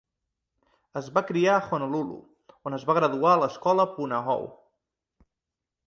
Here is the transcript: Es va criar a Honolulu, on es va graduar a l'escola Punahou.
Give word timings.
Es 1.01 1.09
va 1.17 1.23
criar 1.27 1.57
a 1.57 1.67
Honolulu, 1.77 2.17
on 2.71 2.79
es 2.79 2.89
va 2.91 2.99
graduar 3.01 3.35
a 3.35 3.39
l'escola 3.45 3.89
Punahou. 3.95 4.51